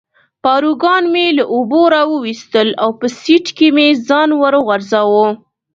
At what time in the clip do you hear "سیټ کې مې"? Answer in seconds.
3.19-3.87